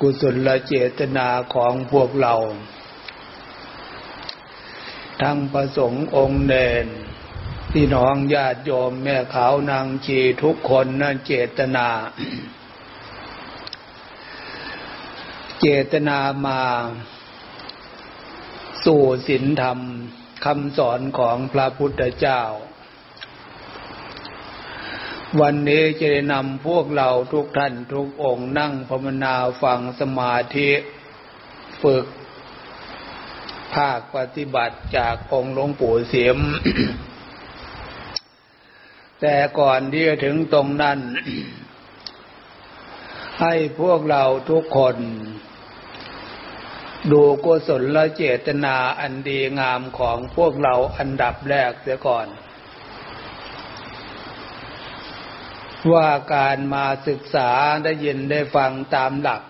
[0.00, 2.34] กุศลเจตนาของพวกเรา
[5.22, 6.86] ทั้งประสงค์องค์เดน
[7.72, 11.88] พี่น้องญาติโยมแม่ขาวนางชีทุกคนนั่นเจตนา
[15.60, 16.62] เจตนามา
[18.84, 19.78] สู่ศีลธรรม
[20.44, 22.42] คำสอนของพระพุทธเจ้า
[25.38, 30.70] วันนี้จะได้นำพวกเราทุกท่านทุกองค์นั่งภาวนาฟังสมาธิ
[31.82, 32.06] ฝึก
[33.74, 36.38] ภาคปฏิบัติจากองค์หลวงปู่เสียม
[39.20, 40.98] แต่ก่อนที่จะถึงตรงนั้น
[43.40, 44.96] ให้พวกเราทุกคน
[47.12, 52.28] ดูกุศลและเจตนาอันดีงามของพวกเราอันดับแรกเสียก่อน
[55.92, 57.50] ว่าการมาศึกษา
[57.84, 59.42] ได้ยินได้ฟังตามหลัก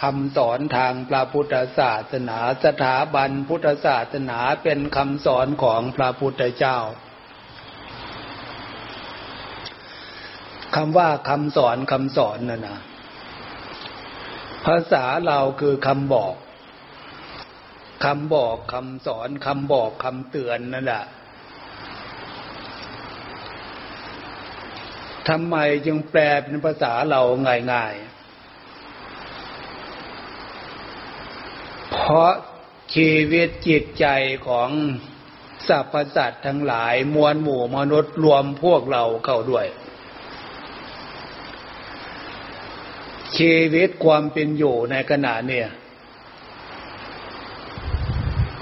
[0.00, 6.78] คำสอนทางพระพุทธศาสนาสถาบันพุทธศาสนาเป็นคำสอนของพระพุทธเจ้า
[10.74, 12.78] คำว่าคำสอนคำสอนน่ะนะ
[14.66, 16.34] ภาษาเราคือคำบอก
[18.04, 21.04] คำบอกคำสอนคำบอกคำเตือนนั่นแหละ
[25.28, 25.56] ทำไม
[25.86, 27.22] จึงแปลเป็นภาษาเรา
[27.72, 28.12] ง่ายๆ
[31.92, 32.32] เพราะ
[32.94, 34.06] ชีวิตจิตใจ
[34.48, 34.68] ของ
[35.68, 39.66] สรรพสัตว์ทั้งหลายมวลหมู่มนุษย์รวมพวกเราเข้าด้วย
[43.36, 45.68] ชีวิตความเป็นอยู่ในขณะเนี่ย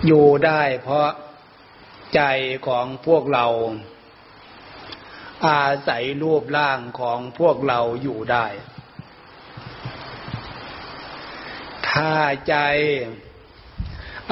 [0.06, 1.08] อยู่ได้เพราะ
[2.14, 2.22] ใจ
[2.66, 3.46] ของพวกเรา
[5.46, 8.46] อาศัยรูปร่างของพวกเราอยู่ได้
[11.88, 12.12] ถ้า
[12.48, 12.54] ใจ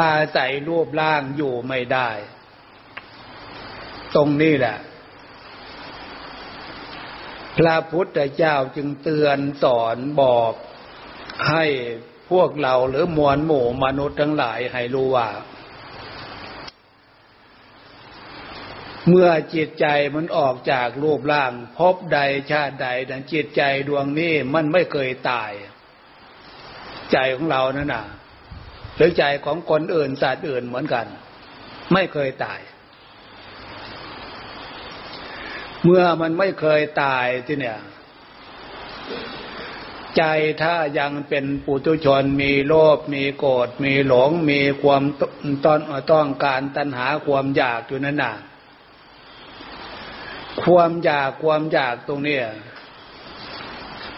[0.00, 2.10] อาศัยรูปร่างอยู่ไม่ได้
[4.14, 4.78] ตรงนี้แหละ
[7.56, 10.52] พระพุทธเจ้าจึงเตือนสอนบอก
[11.50, 11.64] ให้
[12.30, 15.28] พวกเราหรือมวลหมู่มนุษย์ทั้งหลายให้รู้ว่า
[19.08, 22.18] เมื่อจิตใจมันออกจากรูปร่าง พบใด
[22.50, 25.52] ชาติใดนั้นจิตใจดวงนี้มันไม่เคยตาย
[27.12, 28.04] ใจของเรานั่นน่ะ
[28.96, 31.06] หรือใจของคนอื่นสัตว์อื่นเหมือนกัน
[31.92, 32.60] ไม่เคยตาย
[35.84, 37.78] เมื่อมันไม่เคยตายที่เนี่ย
[40.16, 40.24] ใจ
[40.62, 45.02] ถ้ายังเป็นปุถุชนมีโลภมีโกรธมีหลง มีความ
[45.64, 45.80] ต้อน
[46.12, 48.34] ต้องการตัณหาความอยากอยู่นั่นน่ะ
[50.64, 52.38] ความอยากความอยากตรงนี้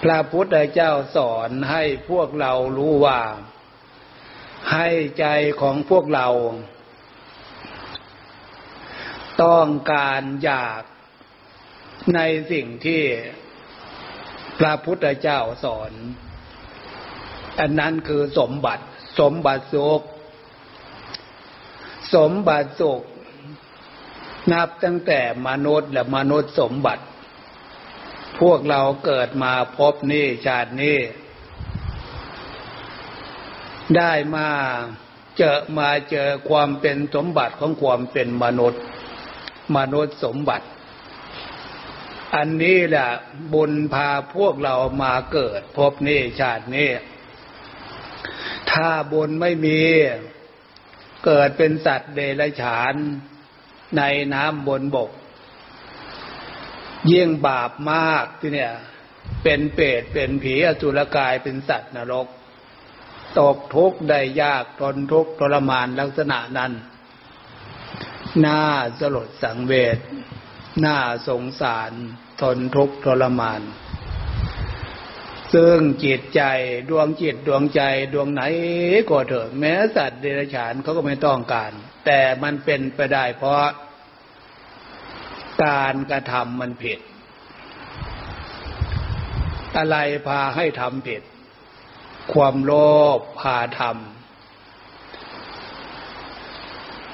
[0.02, 3.20] พระพุทธเจ้าสอนให้พวกเรารู้ว่า
[4.72, 5.26] ให้ใจ
[5.60, 6.28] ของพวกเรา
[9.42, 10.82] ต้องการอยาก
[12.14, 12.20] ใน
[12.52, 13.02] สิ่งที่
[14.58, 15.92] พระพุทธเจ้าสอน
[17.60, 18.84] อันนั้นคือสมบัติ
[19.20, 20.02] สมบัติสุข
[22.14, 23.02] สมบัติสุข
[24.52, 27.04] นับตั้งแต่มนุษย์และมนุษย์สมบัติ
[28.40, 30.98] พวกเราเกิดมาพบนี่ชาตินี้
[33.96, 34.48] ได้มา
[35.38, 38.82] เจอมาเจอความเป็นสมบัติของความเป็นมนุษย์
[39.76, 40.66] มนุษย์สมบัติ
[42.34, 43.08] อันนี้แหละ
[43.52, 46.90] บุญพาพวกเรามาเกิดพบนี่ชาตินี้
[48.70, 49.80] ถ้าบุญไม่มี
[51.26, 52.94] เกิดเป็นสัตว์เดรัจฉาน
[53.96, 54.02] ใน
[54.34, 55.10] น้ำบนบก
[57.08, 58.72] เยิ่ยงบาปมากที่เนี่ย
[59.42, 62.26] เป็นเปรตเป็นผีอสุรกายเป็นสัตว์นรก
[63.38, 66.72] ตกทุกข์ได้ยากทนทุกข์ทรมานลักษณะนั้น
[68.44, 68.62] น่า
[69.00, 69.98] สลดสังเวช
[70.84, 70.96] น่า
[71.28, 71.92] สงสาร
[72.40, 73.62] ทนทุกข์ทรมาน
[75.54, 76.42] ซึ่งจิตใจ
[76.90, 77.82] ดวงจิตดวงใจ
[78.12, 78.42] ดวงไหน
[79.08, 81.72] ก็เถอะแม้สัตว์เดรัจฉานเขาก็ไม่ต้องการ
[82.04, 83.64] แต่มันเป็นไปได้เพราะ
[85.64, 86.98] การกระทำมันผิด
[89.76, 91.22] อะไรพาให้ทำผิด
[92.32, 92.72] ความโล
[93.18, 93.90] ภพาทำ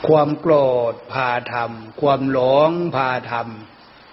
[0.06, 0.54] ความโกร
[0.92, 3.32] ธพาทำความหลงพาท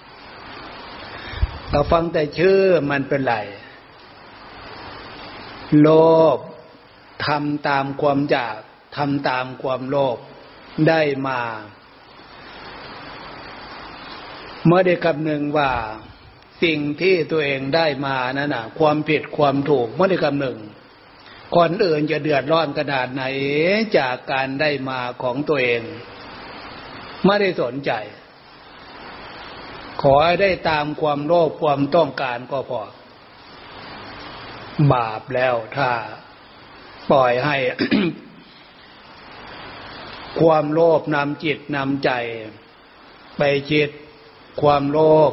[0.05, 2.61] ำเราฟังแต่ชื่อ
[2.91, 3.35] มันเป็นไร
[5.81, 5.89] โล
[6.35, 6.37] ภ
[7.27, 8.57] ทำตามความอยาก
[8.97, 10.17] ทำตามความโลภ
[10.89, 11.41] ได้มา
[14.65, 15.71] เมื่อได้คำหนึ่งว่า
[16.63, 20.59] สิ่งที่ตัวเองได้มานั่นนะความผิดความถูกเมื่อได้คำหนึ่ง
[21.55, 23.23] คนอื่นจะเดือดร้อนขนาดไหน
[23.97, 25.81] จากการได้มาของตัวเอง
[27.25, 27.91] ไม่ได้สนใจ
[30.01, 32.83] ขอให้ได้ตามความโลภความต้องการก็พอ
[34.93, 35.89] บาปแล้วถ้า
[37.11, 37.57] ปล่อยให้
[40.39, 42.11] ความโลภนำจิตนำใจ
[43.37, 43.41] ไป
[43.71, 43.89] จิต
[44.61, 44.99] ความโล
[45.29, 45.31] ภ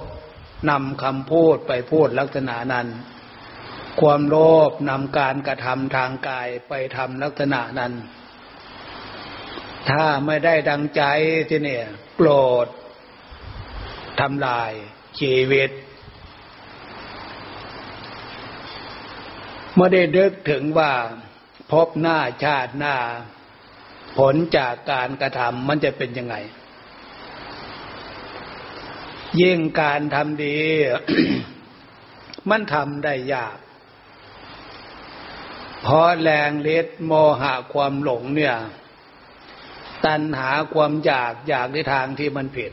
[0.70, 2.88] นำคำพูดไปพูดลักษณะนั้น
[4.00, 4.36] ความโล
[4.68, 7.92] ภนำการกระทำทางกายไปทำลักษณะนั้น
[9.90, 11.02] ถ้าไม่ได้ดังใจ
[11.48, 11.84] ที่เนี่ย
[12.16, 12.30] โกร
[12.64, 12.66] ธ
[14.20, 14.72] ทำลาย
[15.20, 15.70] ชีวิต
[19.76, 20.92] ไม่ได้เดึกถึงว่า
[21.72, 22.96] พบหน้าชาติหน้า
[24.18, 26.36] ผลจากการกระทำมันจะเป็นยังไง
[29.40, 30.58] ยิ่งการทำดี
[32.50, 33.58] มันทำได้ยาก
[35.82, 38.56] เพราะแรงเล็ดโมหะความหลงเนี่ย
[40.04, 42.72] ตัณหาความอยากอยากในทางที่มันผิด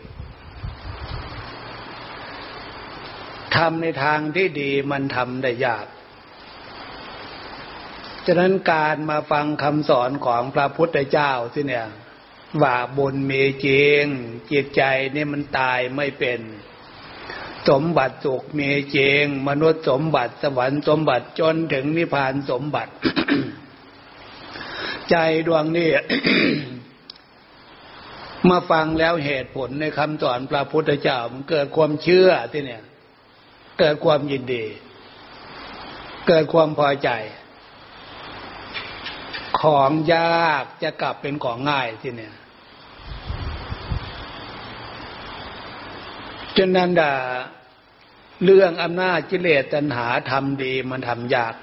[3.56, 5.86] ทำในทางที่ดีมันทำได้ยาก
[8.27, 11.88] ฉะนั้นการมาฟังคำสอนของพระพุทธเจ้าสิเนี่ย
[12.62, 14.03] ว่าบุญมีจริง
[14.51, 14.83] จิตใจ
[15.13, 16.39] เนี่ยมันตายไม่เป็น
[17.69, 22.91] สมบัติสุขมีจริงมนุษย์สมบัติสวรรค์สมบัติจนถึงนิพพานสมบัติ
[25.09, 25.15] ใจ
[25.47, 25.89] ดวงนี้
[28.50, 32.83] มาฟังแล้วเหตุผลในคำสอนพระพุทธเจ้ามันเกิดความเชื่อที่เนี่ย
[33.79, 34.65] เกิดความยินดี
[36.27, 37.09] เกิดความพอใจ
[39.62, 42.36] ของยากจะกลับเป็นของง่ายทีเนี่ย
[46.57, 47.13] จนนั้นดา
[48.44, 51.56] เรื่องอำนาจกิเลสตัณหาทำดีมันทำยาก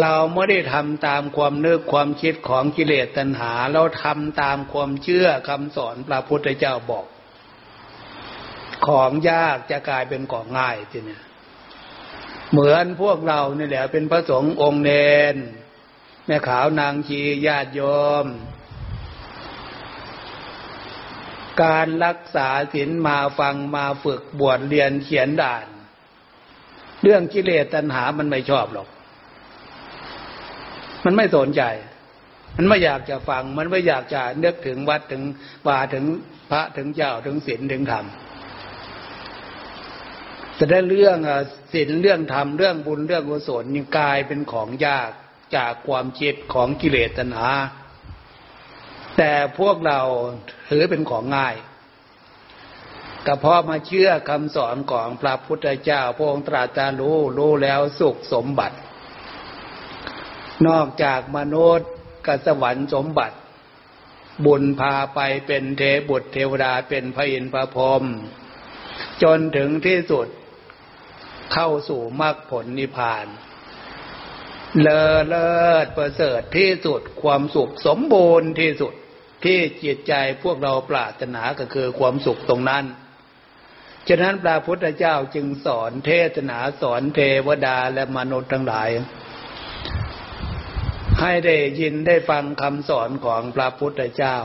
[0.00, 7.06] เราไม่ได้ทำตามความนึกความคิดของกิเลสตัณหา เราทำตามความเชื่อคำสอนพระพุทธเจ้าบอก
[8.86, 11.22] ของยากจะกลายเป็นของง่ายทีเนี่ย
[12.52, 14.90] เหมือนพวกเราเนี่ยแหละเป็นพระสงฆ์องค์เน
[15.34, 15.36] น
[16.26, 17.80] แม่ขาวนางชีญาติโย
[18.24, 18.26] ม
[21.62, 25.66] การรักษาศีลมาฟังมาฝึกบวชเรียนเขียนด่าน
[27.02, 28.88] เรื่องกิเลสตัณหามันไม่ชอบหรอก
[31.04, 31.62] มันไม่สนใจ
[32.56, 35.22] มันไม่อยากจะฟัง มันไม่อยากจะนึกถึงวัดถึง
[35.66, 36.04] ป่าถึง
[36.50, 38.04] พระถึงเจ้าถึงศีลถึงธรรม
[40.56, 41.18] แต่ได้เรื่อง
[41.72, 45.10] ศีลเรื่องธรรมเรื่องบุญเรื่องกุศลยังกลายเป็นของยาก
[45.56, 47.50] จากความคิดของกิเลสตัณหา
[49.18, 50.00] แต่พวกเรา
[50.68, 51.56] ถือเป็นของง่าย
[53.26, 58.76] ก็เพราะมาเชื่อคำสอนของพระพุทธเจ้าพระองค์ตรัสรู้รู้แล้วสุขสมบัติ
[60.66, 61.90] นอกจากมนุษย์
[62.26, 63.36] กับสวรรค์สมบัติ
[64.46, 68.02] บุญพาไปเป็นเทบุตรเทวดาเป็นพระอินทร์พระพรหม
[69.22, 70.28] จนถึงที่สุด
[71.52, 73.26] เข้าสู่มรรคผลนิพพาน
[74.78, 75.50] เลอเลิ
[75.84, 78.94] ศประเสริฐที่สุดความสุขสมบูรณ์ที่สุด
[79.44, 82.84] ที่จิตใจพวกเราปรารถนาก็คือความสุขตรงนั้น
[84.08, 88.90] ฉะนั้นพระพุทธเจ้าจึงสอนเทศนาสอนเทวดาและมนุษย์ทั้งหลาย
[91.20, 94.36] ให้ได้ยินได้ฟังคำสอนของพระพุทธเจ้า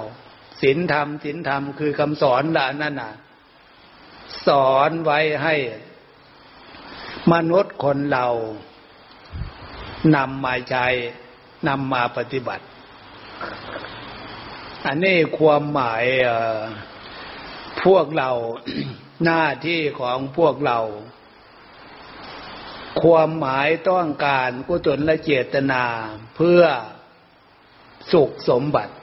[0.62, 3.14] ศีลธรรมศีลธรรมคือคำสอนละนั่นน่ะ
[4.48, 5.56] สอนไว้ให้
[7.34, 8.28] มนุษย์คนเรา
[10.16, 10.86] นำมาใช้
[11.68, 12.66] นำมาปฏิบัติ
[14.86, 16.04] อันนี้ความหมาย
[17.86, 18.32] พวกเรา
[19.26, 20.80] หน้าที่ของพวกเรา
[23.02, 25.84] ความหมายต้องการกุศลและเจตนา
[26.36, 26.64] เพื่อ
[28.12, 28.94] สุขสมบัติ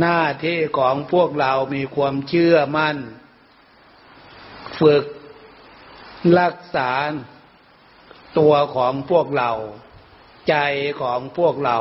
[0.00, 2.96] หน้าที่ของพวกเรามีความเชื่อมั่น
[4.80, 5.04] ฝึก
[6.40, 6.90] รักษา
[8.38, 9.50] ตัวของพวกเรา
[10.48, 10.54] ใจ
[11.00, 11.78] ของพวกเรา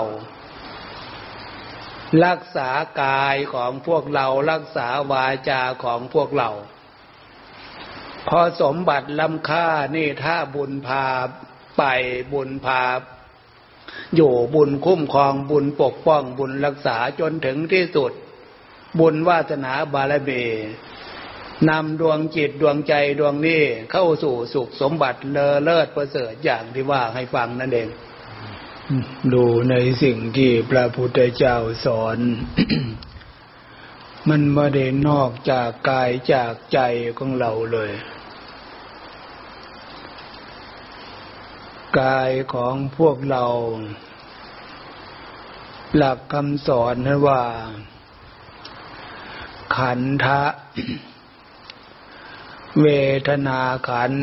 [2.25, 2.69] รักษา
[3.01, 6.50] กายของพวกเรา รักษาวาจาของพวกเรา
[8.27, 11.05] พอสมบัติล้ำค่านี่ถ้าบุญพา
[11.77, 11.83] ไป
[12.33, 12.81] บุญพา
[14.15, 18.12] อยู่บุญคุ้มครองบุญปกป้องบุญรักษาจนถึงที่สุด
[19.00, 20.43] บุญวาสนาบารมี
[21.69, 27.89] นำดวงจิตดวงใจดวงนี้เข้าสู่สุขสมบัติเลอเลิศประเสริฐอย่างที่ว่าให้ฟังนั่นเอง
[29.34, 32.17] ดูในสิ่งที่พระพุทธเจ้าสอน
[34.29, 36.79] มันไม่ได้นอกจากกายจากใจ
[37.17, 37.91] ของเราเลย
[42.00, 43.46] กายของพวกเรา
[45.96, 47.44] หลักคำสอนนั้นว่า
[49.77, 50.44] ขันธะ
[52.82, 52.88] เว
[53.27, 54.17] ทนาขันธ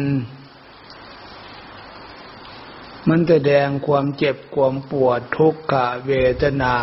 [3.09, 5.75] มันแสดงความเจ็บความปวดทุกข
[6.07, 6.77] เวทนา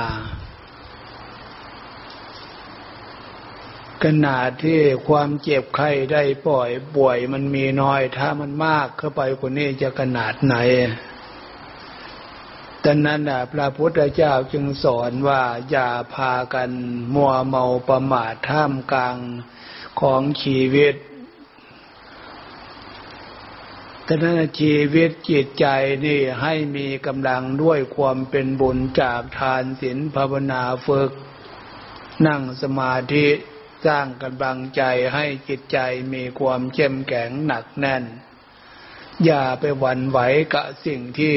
[4.03, 10.55] ขนาดที่ความเจ็บไข้ได้ปล่อยป่วยมันมีน้อย ถ้ามันมากเข้าไปกว่านี้จะขนาดไหน
[12.85, 13.21] ดังนั้น
[13.53, 16.69] พระพุทธเจ้าจึงสอนว่าอย่าพากัน
[17.13, 19.17] มัวเมาประมาทท่ามกลาง
[20.01, 20.95] ของชีวิต
[24.13, 25.67] ดังนั้นชีวิตจิตใจ
[26.05, 31.11] นี่ให้มีกำลังด้วยความเป็นบุญจากทานศีลภาวนาฝึก
[32.27, 33.27] นั่งสมาธิ
[33.85, 35.77] สร้างกำลังใจให้จิตใจ
[36.13, 38.03] มีความเข้มแข็งหนักแน่น
[39.25, 40.19] อย่าไปหวั่นไหว
[40.53, 41.35] กับสิ่งที่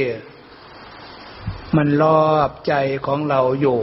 [1.76, 2.74] มันรอบใจ
[3.06, 3.82] ของเราอยู่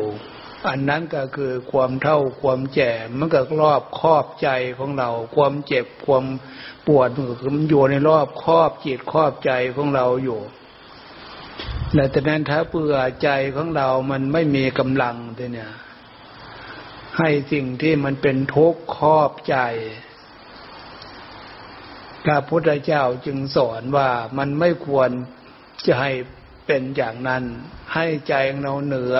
[0.70, 6.26] อันนั้นก็คือความเท่าความแก่มันก็รอบครอบใจของเรา ความเจ็บความ
[6.88, 7.10] ปวด
[7.56, 10.40] มันอยู่ในรอบครอบจิตครอบใจของเราอยู่
[11.94, 15.72] และแต่นั้นถ้าเปื่อใจของเรามันไม่มีกำลังเนี่ย
[17.18, 19.58] ให้สิ่งที่มันเป็นทุกข์ครอบใจ
[22.26, 25.10] พระพุทธเจ้าจึงสอนว่ามันไม่ควร
[25.86, 26.12] จะให้
[26.68, 27.44] เป็นอย่างนั้น
[27.94, 29.18] ให้ใจเราเหนือ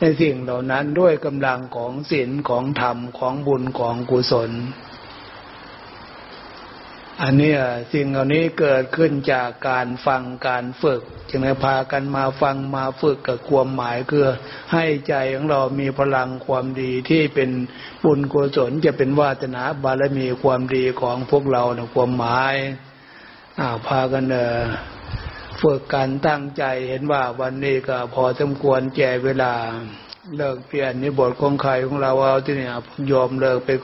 [0.00, 4.52] ในสิ่งเหล่านั้นด้วยกำลังของศีลของธรรมของบุญของกุศล
[7.22, 7.52] อันนี้
[7.92, 14.26] สิ่งเหล่านี้เกิดขึ้นจากการฟังการฝึก จึงได้พากันมาฟังมาฝึกกับความหมายคือ
[14.72, 17.50] ให้ใจของเรามีพลังความดีที่เป็น
[18.04, 22.54] บุญกุศลจะเป็นวาสนาบารมีความดีของพวกเราในความหมาย
[23.60, 24.62] อ้าวพากันเออ
[25.62, 29.52] ฝึกการตั้งใจเห็นว่าวันนี้ก็พอสมควรแก่เวลา
[30.36, 32.68] เลิกเปลี่ยนนิบทของใครของเราเอาที่นี่
[33.12, 33.82] ยอมเลิกไปก่อน